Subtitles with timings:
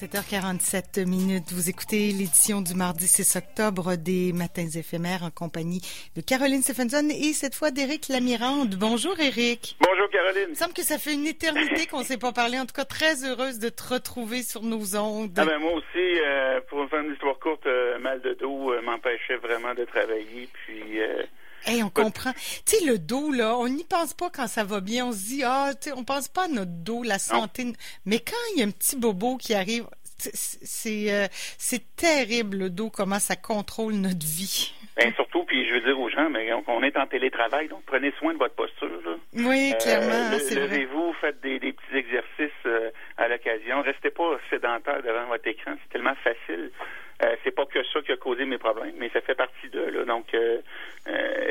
[0.00, 1.52] 7h47 minutes.
[1.52, 5.82] Vous écoutez l'édition du mardi 6 octobre des Matins éphémères en compagnie
[6.16, 8.76] de Caroline Stephenson et cette fois d'Éric Lamirande.
[8.76, 9.76] Bonjour Éric.
[9.78, 10.46] Bonjour Caroline.
[10.48, 12.58] Il semble que ça fait une éternité qu'on ne s'est pas parlé.
[12.58, 15.36] En tout cas, très heureuse de te retrouver sur nos ondes.
[15.36, 15.84] Ah ben moi aussi,
[16.24, 20.48] euh, pour faire une histoire courte, euh, mal de dos euh, m'empêchait vraiment de travailler.
[20.64, 20.98] Puis
[21.70, 22.32] Hey, on comprend.
[22.66, 25.06] Tu sais, le dos, là, on n'y pense pas quand ça va bien.
[25.06, 27.64] On se dit, ah, tu sais, on pense pas à notre dos, la santé.
[28.04, 29.86] Mais quand il y a un petit bobo qui arrive,
[30.18, 34.74] c'est euh, c'est terrible, le dos, comment ça contrôle notre vie.
[34.98, 38.12] Bien, surtout, puis je veux dire aux gens, mais on, est en télétravail, donc prenez
[38.18, 38.88] soin de votre posture.
[39.04, 39.14] Là.
[39.34, 43.80] Oui, clairement, euh, c'est Levez-vous, faites des, des, petits exercices euh, à l'occasion.
[43.82, 46.72] Restez pas sédentaire devant votre écran, c'est tellement facile.
[47.22, 49.80] Euh, c'est pas que ça qui a causé mes problèmes, mais ça fait partie de
[49.80, 50.04] là.
[50.04, 50.60] Donc, euh, euh,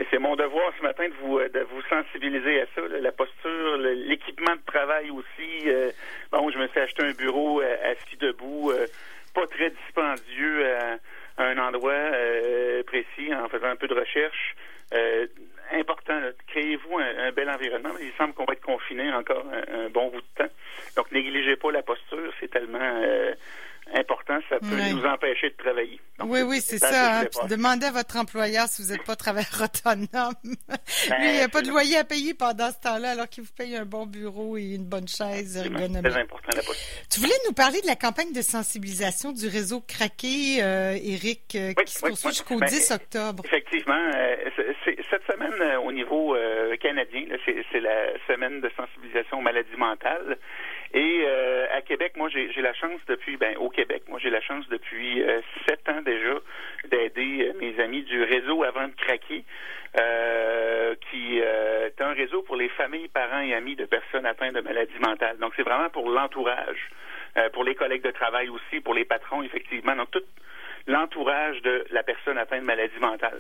[0.09, 4.66] c'est mon devoir ce matin de vous de vous sensibiliser à ça posture, l'équipement de
[4.66, 5.68] travail aussi.
[6.32, 8.72] bon, je me suis acheté un bureau assis debout,
[9.34, 10.98] pas très dispendieux à,
[11.41, 12.12] un endroit
[12.85, 14.55] précis en faisant un peu de recherche.
[15.71, 17.91] important, créez-vous un, bel environnement.
[18.02, 20.54] Il semble qu'on va être confiné encore un, un, bon bout de temps.
[20.96, 22.96] Donc, négligez pas la posture, c'est tellement
[23.93, 25.99] important, ça peut nous empêcher de travailler.
[26.24, 26.62] oui, oui,
[27.21, 27.48] Hein.
[27.48, 30.07] demandez à votre employeur si vous n'êtes pas travailleur autonome.
[31.09, 33.43] Ben, Lui, il n'y a pas de loyer à payer pendant ce temps-là, alors qu'il
[33.43, 36.12] vous paye un bon bureau et une bonne chaise ergonomique.
[36.12, 36.62] C'est important, la
[37.09, 41.73] Tu voulais nous parler de la campagne de sensibilisation du réseau Craqué, euh, Eric, euh,
[41.73, 43.43] qui se poursuit jusqu'au 10 ben, octobre.
[43.45, 44.12] Effectivement.
[44.15, 44.35] Euh,
[45.09, 46.35] cette semaine, euh, au niveau
[46.81, 50.37] canadien, c'est la semaine de sensibilisation aux maladies mentales.
[50.93, 54.41] Et euh, à Québec, moi, j'ai la chance depuis, ben, au Québec, moi, j'ai la
[54.41, 56.40] chance depuis euh, sept ans déjà
[56.90, 59.43] d'aider euh, mes amis du réseau Avant de craquer,
[61.12, 65.00] qui est un réseau pour les familles, parents et amis de personnes atteintes de maladies
[65.00, 65.38] mentales.
[65.38, 66.90] Donc, c'est vraiment pour l'entourage,
[67.53, 69.96] pour les collègues de travail aussi, pour les patrons, effectivement.
[69.96, 70.24] Donc, tout,
[70.90, 73.40] l'entourage de la personne atteinte de maladie mentale.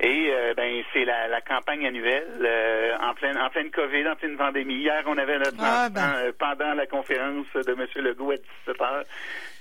[0.00, 4.16] Et euh, ben c'est la, la, campagne annuelle euh, en pleine en pleine COVID, en
[4.16, 4.74] pleine pandémie.
[4.74, 6.14] Hier, on avait notre ah, ben.
[6.18, 7.86] euh, pendant la conférence de M.
[8.04, 9.02] Legault à 17 h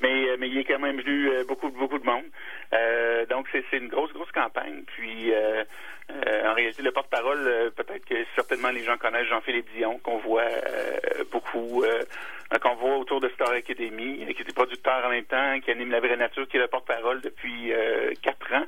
[0.02, 2.26] mais mais il est quand même venu beaucoup beaucoup de monde.
[3.30, 4.84] donc c'est une grosse grosse campagne.
[4.96, 5.34] Puis
[6.46, 10.50] en réalité, le porte-parole, peut-être que certainement les gens connaissent Jean-Philippe Dion, qu'on voit
[11.32, 11.84] beaucoup
[12.58, 16.00] qu'on voit autour de Star Academy, qui est producteur en même temps, qui anime La
[16.00, 18.66] Vraie Nature, qui est le porte-parole depuis euh, quatre ans.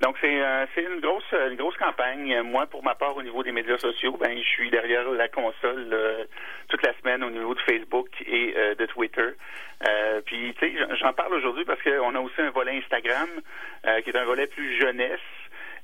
[0.00, 2.40] Donc c'est euh, c'est une grosse une grosse campagne.
[2.42, 5.88] Moi, pour ma part, au niveau des médias sociaux, ben je suis derrière la console
[5.92, 6.24] euh,
[6.68, 9.30] toute la semaine au niveau de Facebook et de Twitter.
[10.26, 13.28] puis tu sais, j'en parle aujourd'hui parce qu'on a aussi un volet Instagram
[14.02, 15.20] qui est un volet plus jeunesse.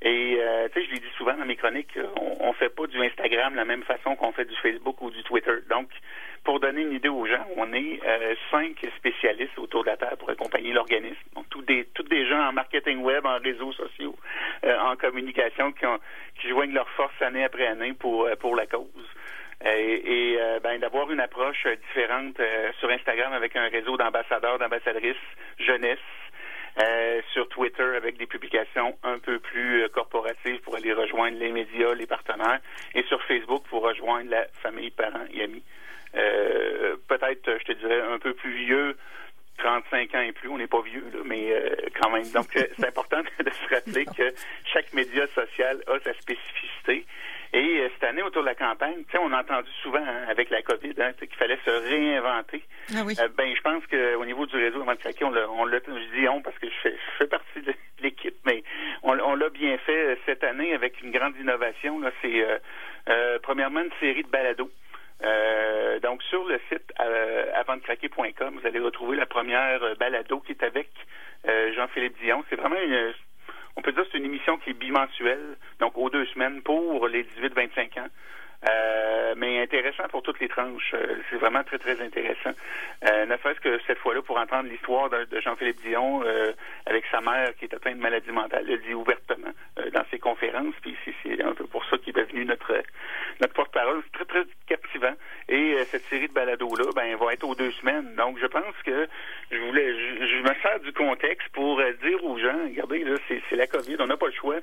[0.04, 0.38] Et
[0.72, 3.52] tu sais, je l'ai dit souvent dans mes chroniques, on, on fait pas du Instagram
[3.52, 5.54] de la même façon qu'on fait du Facebook ou du Twitter.
[5.70, 5.88] Donc
[6.44, 10.16] pour donner une idée aux gens, on est euh, cinq spécialistes autour de la table
[10.16, 11.20] pour accompagner l'organisme.
[11.34, 14.16] Donc, tous des, tous des gens en marketing web, en réseaux sociaux,
[14.64, 15.98] euh, en communication qui, ont,
[16.40, 18.86] qui joignent leurs forces année après année pour, euh, pour la cause.
[19.64, 22.36] Et, ben, d'avoir une approche différente
[22.80, 25.14] sur Instagram avec un réseau d'ambassadeurs, d'ambassadrices
[25.60, 26.00] jeunesse,
[27.32, 32.06] sur Twitter avec des publications un peu plus corporatives pour aller rejoindre les médias, les
[32.06, 32.60] partenaires,
[32.94, 35.62] et sur Facebook pour rejoindre la famille, parents et amis.
[36.14, 38.96] Euh, peut-être, je te dirais, un peu plus vieux,
[39.58, 42.28] 35 ans et plus, on n'est pas vieux, là, mais euh, quand même.
[42.32, 44.34] Donc, euh, c'est important de se rappeler que
[44.72, 47.06] chaque média social a sa spécificité.
[47.54, 50.94] Et cette année, autour de la campagne, on a entendu souvent hein, avec la COVID
[50.98, 52.62] hein, qu'il fallait se réinventer.
[52.94, 53.14] Ah oui.
[53.36, 56.20] ben, je pense qu'au niveau du réseau avant de craquer, on l'a, on l'a, je
[56.20, 58.62] dis on parce que je fais, je fais partie de l'équipe, mais
[59.02, 62.00] on, on, l'a bien fait cette année avec une grande innovation.
[62.00, 62.46] Là, c'est
[63.42, 64.70] premièrement une série de balados
[65.24, 70.52] euh, donc, sur le site euh, avantcraquer.com, vous allez retrouver la première euh, balado qui
[70.52, 70.88] est avec
[71.46, 72.44] euh, Jean-Philippe Dion.
[72.50, 73.12] C'est vraiment une,
[73.76, 77.24] on peut dire c'est une émission qui est bimensuelle, donc aux deux semaines pour les
[77.24, 78.08] 18-25 ans.
[78.68, 80.94] Euh, mais intéressant pour toutes les tranches.
[80.94, 82.52] Euh, c'est vraiment très, très intéressant.
[83.08, 86.22] Euh, ne serait-ce que cette fois-là, pour entendre l'histoire de, Jean-Philippe Dion
[86.86, 89.50] avec sa mère qui est atteinte de maladie mentale, le dit ouvertement
[89.92, 90.74] dans ses conférences.
[90.82, 92.72] Puis c'est un peu pour ça qu'il est devenu notre
[93.40, 94.02] notre porte-parole.
[94.04, 95.14] C'est très, très captivant.
[95.48, 98.14] Et cette série de balados-là, ben, va être aux deux semaines.
[98.14, 99.08] Donc, je pense que
[99.50, 103.66] je voulais, je, me sers du contexte pour dire aux gens, regardez, là, c'est la
[103.66, 104.60] COVID, on n'a pas le choix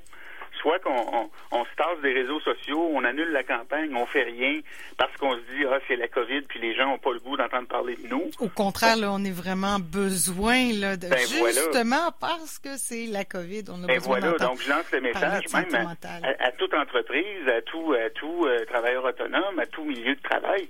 [0.59, 4.59] soit qu'on on, se tasse des réseaux sociaux, on annule la campagne, on fait rien
[4.97, 7.37] parce qu'on se dit ah c'est la COVID puis les gens n'ont pas le goût
[7.37, 8.29] d'entendre parler de nous.
[8.39, 13.25] Au contraire, là, on est vraiment besoin là, de ben, justement parce que c'est la
[13.25, 15.95] COVID, on a ben besoin voilà, donc je lance le message même
[16.39, 20.67] à, toute entreprise, à tout à tout euh, travailleur autonome, à tout milieu de travail,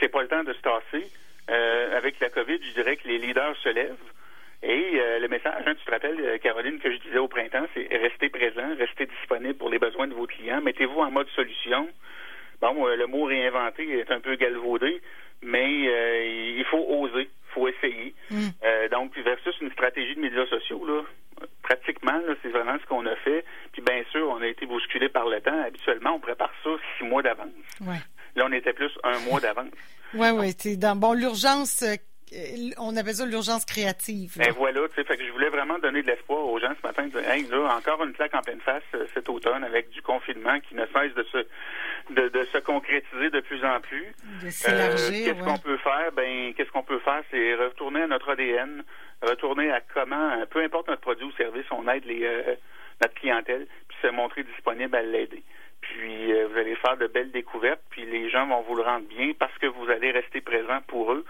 [0.00, 1.10] c'est pas le temps de se tasser
[1.48, 3.94] Euh, avec la COVID, je dirais que les leaders se lèvent.
[4.62, 7.66] Et euh, le message, hein, tu te rappelles, euh, Caroline, que je disais au printemps,
[7.74, 11.88] c'est restez présent, restez disponible pour les besoins de vos clients, mettez-vous en mode solution.
[12.60, 15.02] Bon, le mot réinventer est un peu galvaudé,
[15.42, 15.70] mais
[16.56, 18.14] il faut oser, il faut essayer.
[18.30, 18.48] Mm.
[18.90, 21.02] donc, versus une stratégie de médias sociaux, là,
[21.62, 23.44] pratiquement, c'est vraiment ce qu'on a fait.
[23.72, 25.62] Puis bien sûr, on a été bousculé par le temps.
[25.66, 27.52] Habituellement, on prépare ça six mois d'avance.
[28.36, 29.68] Là, on était plus un mois d'avance.
[30.14, 30.54] Oui, oui.
[30.56, 31.84] C'est dans bon l'urgence.
[32.32, 34.34] Euh, on avait ça l'urgence créative.
[34.36, 36.86] Ben voilà, tu sais, fait que je voulais vraiment donner de l'espoir aux gens ce
[36.86, 37.08] matin.
[37.30, 40.74] hey, là, encore une claque en pleine face euh, cet automne avec du confinement qui
[40.74, 41.46] ne cesse de se
[42.10, 44.12] de, se concrétiser de plus en plus.
[44.68, 46.12] Euh, qu'est-ce qu'on peut faire?
[46.12, 48.82] Ben, qu'est-ce qu'on peut faire, c'est retourner à notre ADN,
[49.22, 52.26] retourner à comment, peu importe notre produit ou service, on aide les
[53.00, 55.42] notre clientèle, puis se montrer disponible à l'aider.
[55.80, 59.06] Puis euh, vous allez faire de belles découvertes, puis les gens vont vous le rendre
[59.06, 61.24] bien parce que vous allez rester présent pour eux.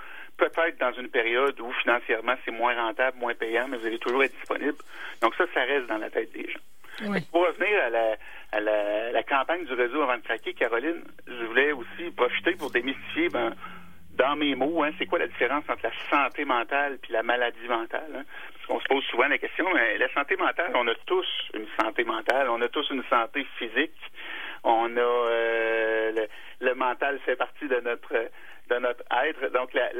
[0.79, 4.35] Dans une période où financièrement c'est moins rentable, moins payant, mais vous allez toujours être
[4.35, 4.77] disponible.
[5.23, 6.61] Donc ça, ça reste dans la tête des gens.
[7.31, 8.17] Pour revenir à la,
[8.53, 13.29] à la, campagne du réseau avant de craquer, Caroline, je voulais aussi profiter pour démystifier,
[13.29, 13.55] ben,
[14.17, 17.69] dans mes mots, hein, c'est quoi la différence entre la santé mentale puis la maladie
[17.69, 18.11] mentale?
[18.17, 18.25] Hein?
[18.55, 21.67] Parce qu'on se pose souvent la question, mais la santé mentale, on a tous une
[21.79, 23.93] santé mentale, on a tous une santé physique,
[24.65, 26.27] on a euh,
[26.61, 28.13] le, mental fait partie de notre
[28.71, 29.53] de notre être.
[29.53, 29.91] Donc la,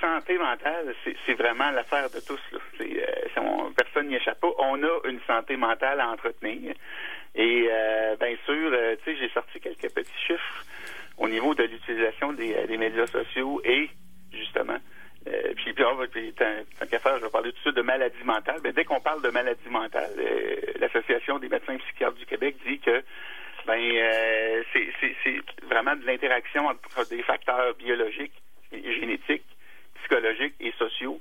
[0.00, 2.40] santé mentale, c'est vraiment l'affaire de tous.
[2.80, 4.50] Euh, personne n'y échappe pas.
[4.58, 6.74] On a une santé mentale à entretenir.
[7.34, 8.70] Et euh, bien sûr,
[9.04, 10.64] tu sais, j'ai sorti quelques petits chiffres
[11.16, 13.88] au niveau de l'utilisation des, médias sociaux et
[14.32, 14.78] justement.
[15.24, 16.06] puis, puis, oh,
[16.36, 18.60] tant, je vais parler tout de suite de maladie mentale.
[18.64, 20.10] Mais dès qu'on parle de maladie mentale,
[20.80, 23.02] l'Association des médecins psychiatres du Québec dit que
[23.66, 28.32] ben euh, c'est vraiment de l'interaction entre des facteurs biologiques,
[28.72, 29.44] génétiques,
[30.00, 31.20] psychologiques et sociaux.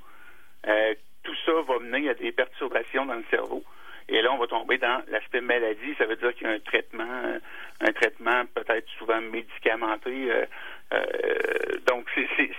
[0.67, 0.93] Euh,
[1.23, 3.63] tout ça va mener à des perturbations dans le cerveau.
[4.09, 5.95] Et là, on va tomber dans l'aspect maladie.
[5.97, 7.39] Ça veut dire qu'il y a un traitement, euh,
[7.81, 10.31] un traitement peut-être souvent médicamenté.
[10.31, 10.45] Euh,
[10.93, 11.03] euh,
[11.87, 12.49] donc, c'est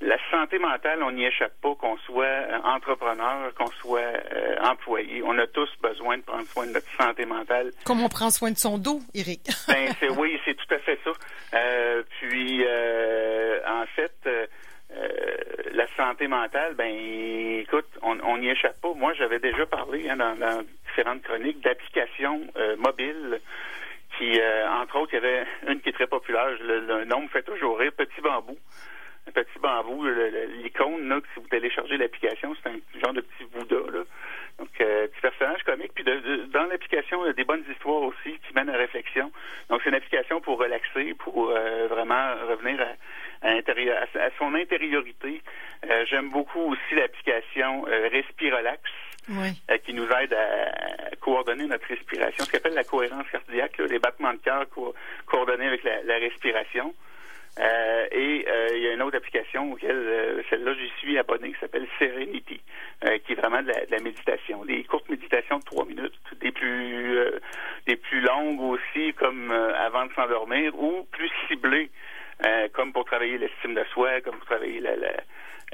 [0.00, 4.12] la santé mentale, on n'y échappe pas, qu'on soit entrepreneur, qu'on soit
[4.62, 5.22] employé.
[5.22, 7.70] On a tous besoin de prendre soin de notre santé mentale.
[7.84, 9.42] Comme on prend soin de son dos, Eric.
[9.68, 11.12] ben, oui, c'est tout à fait ça.
[12.20, 12.64] puis,
[13.68, 14.46] en fait, euh,
[16.00, 16.94] santé mentale, ben
[17.60, 18.94] écoute, on n'y échappe pas.
[18.94, 23.40] Moi, j'avais déjà parlé hein, dans, différentes chroniques d'applications euh, mobiles
[24.16, 27.28] qui, euh, entre autres, il y avait une qui est très populaire, le, nom me
[27.28, 28.56] fait toujours rire, Petit Bambou.
[29.28, 30.06] Un petit bambou,
[30.62, 34.04] l'icône, là, si vous téléchargez l'application, c'est un genre de petit Bouddha, là.
[34.58, 35.92] Donc, petit personnage comique.
[35.94, 39.30] Puis dans l'application, il y a des bonnes histoires aussi qui mènent à réflexion.
[39.68, 41.50] Donc, c'est une application pour relaxer, pour
[41.90, 42.94] vraiment revenir à,
[43.42, 45.42] à, son intériorité.
[45.88, 48.80] Euh, j'aime beaucoup aussi l'application euh, Respirelax.
[49.28, 54.00] Euh, qui nous aide à, coordonner notre respiration, ce qu'on appelle la cohérence cardiaque, les
[54.00, 54.66] battements de cœur
[55.26, 56.92] coordonnés avec la, respiration.
[58.10, 58.44] et
[58.74, 62.60] il y a une autre application auquel celle-là j'y suis abonné qui s'appelle Serenity,
[63.24, 66.50] qui est vraiment de la, de la, méditation, des courtes méditations de trois minutes, des
[66.50, 67.16] plus
[67.86, 71.90] des plus longues aussi comme avant de s'endormir ou plus ciblées
[72.44, 74.92] euh, comme pour travailler l'estime de soi, comme pour travailler la,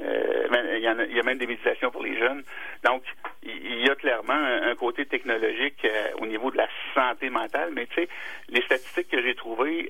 [0.01, 2.43] euh, il, y y a, même des méditations pour les jeunes.
[2.83, 3.03] Donc,
[3.43, 7.71] il y a clairement un, côté technologique euh, au niveau de la santé mentale.
[7.73, 8.09] Mais tu sais,
[8.49, 9.89] les statistiques que j'ai trouvées,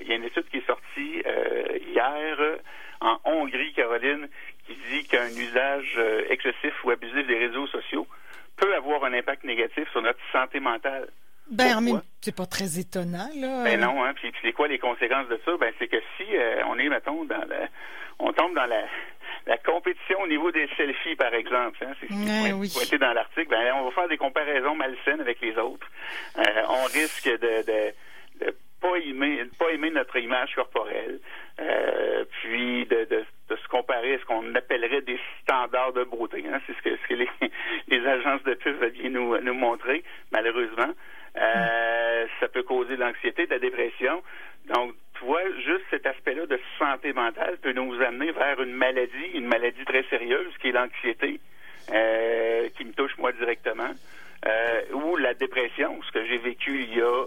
[0.00, 1.22] il y a une étude qui est sortie
[1.92, 2.38] hier
[3.00, 4.28] en Hongrie, Caroline,
[4.66, 8.06] qui dit qu'un usage excessif ou abusif des réseaux sociaux
[8.56, 11.08] peut avoir un impact négatif sur notre santé mentale.
[11.50, 13.64] Ben, mais c'est pas très étonnant, là.
[13.64, 14.12] Ben non, hein.
[14.14, 15.56] Puis, c'est quoi les conséquences de ça?
[15.58, 17.68] Ben, c'est que si euh, on est, mettons, dans la,
[18.18, 18.82] on tombe dans la,
[19.46, 22.70] la compétition au niveau des selfies, par exemple, hein, c'est ce qui oui.
[22.74, 25.86] pointé dans l'article, ben, on va faire des comparaisons malsaines avec les autres.
[26.38, 31.20] Euh, on risque de, de, de pas aimer, pas aimer notre image corporelle,
[31.60, 36.44] euh, puis de, de, de, se comparer à ce qu'on appellerait des standards de beauté.
[36.52, 36.60] Hein.
[36.66, 37.30] C'est ce que, ce que les,
[37.88, 40.92] les agences de pub veulent nous, nous montrer, malheureusement.
[41.36, 44.22] Euh, ça peut causer de l'anxiété, de la dépression.
[44.74, 49.26] Donc, tu vois, juste cet aspect-là de santé mentale peut nous amener vers une maladie,
[49.34, 51.40] une maladie très sérieuse qui est l'anxiété,
[51.92, 53.90] euh, qui me touche moi directement,
[54.46, 57.24] euh, ou la dépression, ce que j'ai vécu il y a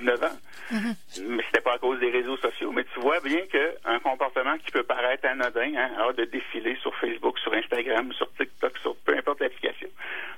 [0.00, 0.38] 19 ans.
[0.72, 1.24] Mm-hmm.
[1.28, 2.72] Mais c'était pas à cause des réseaux sociaux.
[2.72, 7.38] Mais tu vois bien qu'un comportement qui peut paraître anodin, hein, de défiler sur Facebook,
[7.38, 9.73] sur Instagram, sur TikTok, sur peu importe l'application,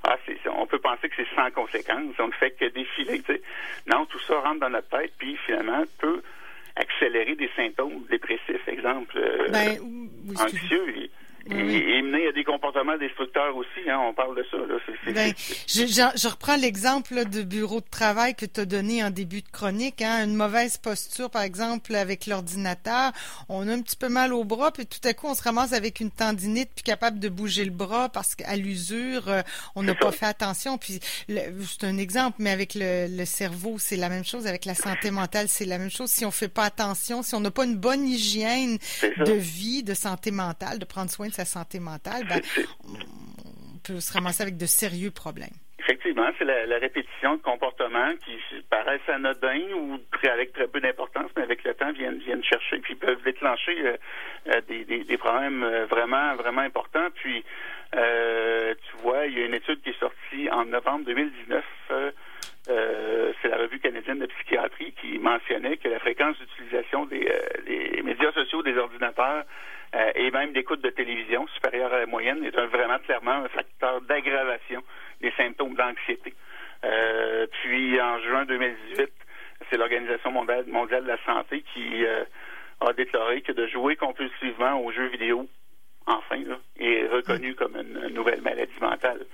[0.07, 0.17] ah,
[0.55, 3.21] on peut penser que c'est sans conséquence, on ne fait que défiler.
[3.87, 6.21] Non, tout ça rentre dans notre tête, puis finalement peut
[6.77, 9.17] accélérer des symptômes dépressifs, exemple.
[9.17, 9.77] Euh, ben,
[10.39, 11.09] anxieux.
[11.49, 13.89] Et, et, mener à des comportements destructeurs aussi.
[13.89, 14.57] Hein, on parle de ça.
[14.57, 15.13] Là.
[15.13, 15.33] Ben,
[15.67, 19.49] je, je, reprends l'exemple de bureau de travail que tu as donné en début de
[19.49, 20.01] chronique.
[20.01, 23.11] Hein, une mauvaise posture, par exemple, avec l'ordinateur.
[23.49, 25.73] On a un petit peu mal au bras, puis tout à coup, on se ramasse
[25.73, 29.41] avec une tendinite, puis capable de bouger le bras parce qu'à l'usure, euh,
[29.75, 30.77] on n'a pas fait attention.
[30.77, 34.47] Puis c'est un exemple, mais avec le, le cerveau, c'est la même chose.
[34.47, 36.09] Avec la santé mentale, c'est la même chose.
[36.09, 39.93] Si on fait pas attention, si on n'a pas une bonne hygiène de vie, de
[39.93, 42.41] santé mentale, de prendre soin de sa santé mentale, ben,
[42.83, 45.53] on peut se ramasser avec de sérieux problèmes.
[45.79, 48.37] Effectivement, c'est la, répétition de comportements qui
[48.69, 52.95] paraissent anodins ou avec très peu d'importance, mais avec le temps viennent, viennent chercher puis
[52.95, 53.97] peuvent déclencher euh,
[54.47, 57.07] euh, des, problèmes euh, vraiment vraiment importants.
[57.15, 57.43] Puis
[57.93, 61.63] tu vois, il y a une étude qui est sortie en novembre 2019.
[62.67, 67.31] c'est la revue canadienne de psychiatrie qui mentionnait que la fréquence d'utilisation des,
[67.65, 69.45] des médias sociaux, des ordinateurs
[69.95, 73.47] euh, et même d'écoute de télévision supérieure à la moyenne est un, vraiment clairement un
[73.47, 74.83] facteur d'aggravation
[75.21, 76.33] des symptômes d'anxiété.
[76.83, 79.09] Euh, puis en juin 2018,
[79.69, 82.23] c'est l'Organisation mondiale, de la santé qui euh,
[82.81, 85.47] a déclaré que de jouer compulsivement aux jeux vidéo,
[86.05, 86.37] enfin,
[86.79, 89.25] est reconnu comme une, nouvelle maladie mentale.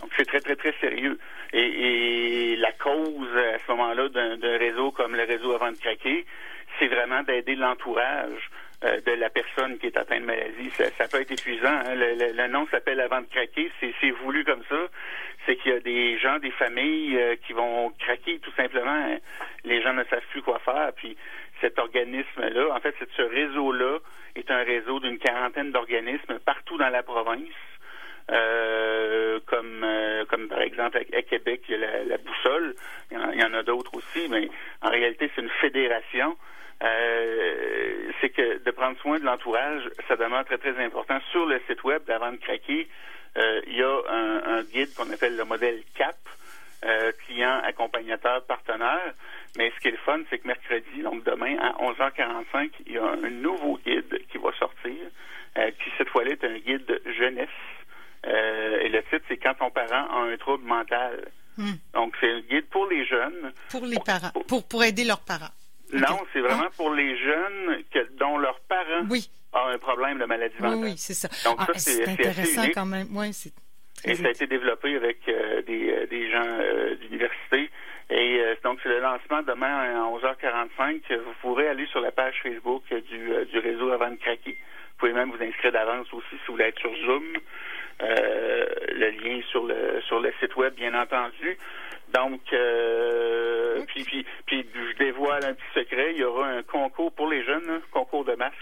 [0.00, 1.18] Donc c'est très, très, très sérieux.
[1.52, 6.26] Et, et la cause à ce moment-là d'un réseau comme le réseau avant de craquer,
[6.78, 8.50] c'est vraiment d'aider l'entourage
[8.82, 10.70] de la personne qui est atteinte de maladie.
[10.70, 11.66] Ça, peut être épuisant.
[11.66, 11.94] Hein.
[11.94, 13.70] Le, nom s'appelle Avant de craquer.
[13.80, 14.86] C'est voulu comme ça.
[15.46, 19.18] C'est qu'il y a des gens, des familles euh, qui vont craquer tout simplement.
[19.64, 20.92] Les gens ne savent plus quoi faire.
[20.94, 21.16] Puis
[21.60, 23.98] cet organisme-là, en fait, ce réseau-là
[24.36, 27.48] est un réseau d'une quarantaine d'organismes partout dans la province.
[28.30, 29.86] Euh, comme
[30.28, 32.74] comme par exemple à, Québec, il y a la, boussole,
[33.10, 34.50] il y en a d'autres aussi, mais
[34.82, 36.36] en réalité c'est une fédération
[36.82, 41.18] euh, c'est que de prendre soin de l'entourage, ça demeure très, très important.
[41.32, 42.88] Sur le site web d'Avant de craquer,
[43.36, 46.16] euh, il y a un, guide qu'on appelle le modèle CAP,
[46.84, 49.14] euh, client, accompagnateur, partenaire.
[49.56, 52.98] Mais ce qui est le fun, c'est que mercredi, donc demain, à 11h45, il y
[52.98, 54.94] a un nouveau guide qui va sortir,
[55.54, 57.48] qui cette fois-là est un guide jeunesse.
[58.24, 61.28] et le titre, c'est Quand ton parent a un trouble mental.
[61.56, 61.74] Hmm.
[61.92, 63.52] Donc, c'est un guide pour les jeunes.
[63.70, 65.50] Pour les parents, pour, pour aider leurs parents.
[65.92, 66.76] Non, c'est vraiment ah.
[66.76, 69.06] pour les jeunes que, dont leurs parents
[69.52, 70.78] ont un problème de maladie mentale.
[70.80, 71.28] Oui, c'est ça.
[71.48, 73.08] Donc, ça, ah, c'est intéressant quand même.
[73.12, 73.52] Oui, c'est
[74.04, 77.70] et ça a été développé avec euh, des, euh, des, gens euh, d'université.
[78.10, 81.14] Et donc, c'est le lancement demain à 11h45.
[81.14, 84.52] Vous pourrez aller sur la page Facebook du, du réseau avant de craquer.
[84.52, 87.24] Vous pouvez même vous inscrire d'avance aussi si vous voulez être sur Zoom.
[88.00, 91.58] le lien sur le sur le site web, bien entendu.
[92.14, 97.12] Donc, euh, puis, puis, puis, je dévoile un petit secret, il y aura un concours
[97.12, 98.56] pour les jeunes, un concours de masques.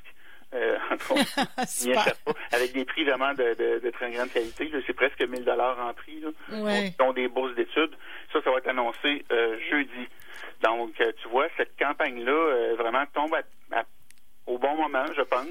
[0.54, 0.78] Euh,
[2.52, 4.70] avec des prix vraiment de, de, très grande qualité.
[4.86, 6.20] C'est presque 1000 dollars en prix.
[6.20, 7.94] Là, dont des bourses d'études.
[8.32, 10.08] Ça, ça va être annoncé euh, jeudi.
[10.62, 13.36] Donc, euh, tu vois, cette campagne-là euh, vraiment tombe
[14.46, 15.48] au bon moment, je pense.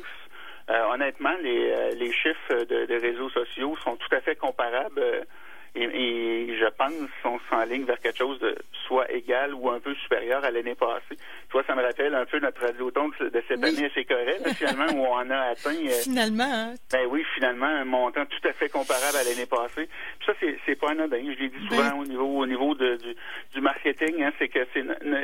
[0.89, 5.27] honnêtement, les, les chiffres de, de, réseaux sociaux sont tout à fait comparables
[5.75, 8.55] et, je pense qu'on s'enligne vers quelque chose de
[8.88, 11.15] soit égal ou un peu supérieur à l'année passée.
[11.17, 14.86] Tu vois, ça me rappelle un peu notre radioton de cette année assez correct, finalement,
[14.94, 15.75] où on a atteint...
[15.75, 16.74] Euh, finalement, hein?
[16.91, 19.89] Ben oui, finalement, un montant tout à fait comparable à l'année passée.
[20.20, 21.20] Puis ça, c'est, c'est pas anodin.
[21.24, 23.15] Je l'ai dit souvent ben au niveau au niveau de, du,
[23.53, 24.84] du marketing, hein, c'est que c'est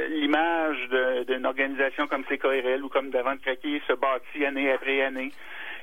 [0.10, 0.90] l'image
[1.28, 5.32] d'une organisation comme CKRL ou comme Davant de Craquer se bâtit année après année.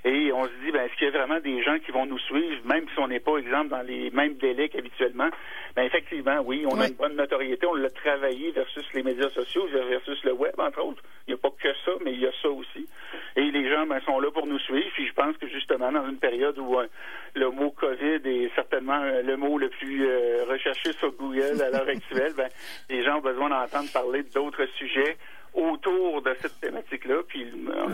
[0.09, 2.19] Et on se dit, ben, est-ce qu'il y a vraiment des gens qui vont nous
[2.19, 5.29] suivre, même si on n'est pas, exemple, dans les mêmes délais qu'habituellement?
[5.77, 9.67] Ben, effectivement, oui, on a une bonne notoriété, on l'a travaillé versus les médias sociaux,
[9.67, 11.03] versus le web, entre autres.
[11.27, 12.89] Il n'y a pas que ça, mais il y a ça aussi.
[13.37, 14.89] Et les gens ben, sont là pour nous suivre.
[14.95, 16.87] Puis je pense que justement, dans une période où euh,
[17.35, 21.69] le mot COVID est certainement euh, le mot le plus euh, recherché sur Google à
[21.69, 22.49] l'heure actuelle, ben,
[22.89, 25.19] les gens ont besoin d'entendre parler d'autres sujets
[25.59, 27.47] autour de cette thématique-là, puis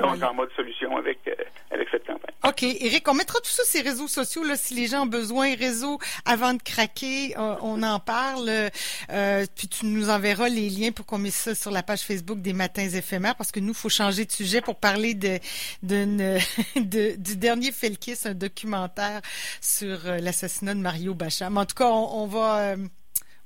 [0.02, 1.34] on est en mode solution avec, euh,
[1.70, 2.34] avec cette campagne.
[2.46, 2.62] OK.
[2.62, 5.54] Eric, on mettra tout ça sur les réseaux sociaux, là, si les gens ont besoin.
[5.54, 8.50] Réseau, avant de craquer, euh, on en parle.
[9.10, 12.40] Euh, puis tu nous enverras les liens pour qu'on mette ça sur la page Facebook
[12.40, 15.38] des Matins éphémères, parce que nous, il faut changer de sujet pour parler de,
[15.82, 16.38] de,
[17.16, 19.20] du dernier Felkis, un documentaire
[19.60, 21.56] sur l'assassinat de Mario Bacham.
[21.56, 22.76] En tout cas, on, on va...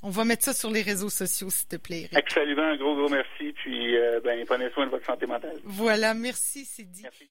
[0.02, 2.08] On va mettre ça sur les réseaux sociaux, s'il te plaît.
[2.14, 3.52] Absolument, un gros, gros merci.
[3.52, 5.56] Puis, euh, ben, prenez soin de votre santé mentale.
[5.64, 7.02] Voilà, merci, c'est dit.
[7.02, 7.24] Merci.